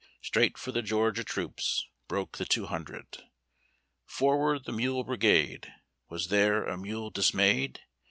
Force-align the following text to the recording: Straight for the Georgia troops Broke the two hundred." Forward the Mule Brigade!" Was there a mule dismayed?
Straight 0.23 0.57
for 0.57 0.71
the 0.71 0.81
Georgia 0.81 1.23
troops 1.23 1.85
Broke 2.07 2.39
the 2.39 2.45
two 2.45 2.65
hundred." 2.65 3.21
Forward 4.17 4.65
the 4.65 4.71
Mule 4.71 5.03
Brigade!" 5.03 5.71
Was 6.09 6.29
there 6.29 6.63
a 6.65 6.75
mule 6.75 7.11
dismayed? 7.11 7.81